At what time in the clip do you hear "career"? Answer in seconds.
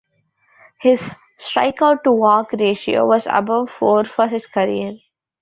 4.47-4.95